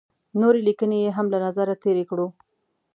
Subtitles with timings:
[0.41, 2.27] نورې لیکنې یې هم له نظره تېرې کړو.